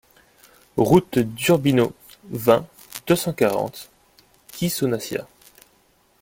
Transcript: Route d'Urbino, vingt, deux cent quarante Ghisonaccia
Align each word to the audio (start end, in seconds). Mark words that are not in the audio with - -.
Route 0.77 1.19
d'Urbino, 1.19 1.93
vingt, 2.31 2.65
deux 3.05 3.15
cent 3.15 3.33
quarante 3.33 3.91
Ghisonaccia 4.57 5.27